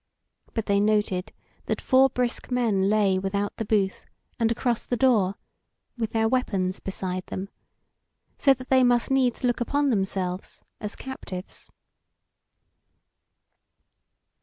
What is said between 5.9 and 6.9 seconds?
with their weapons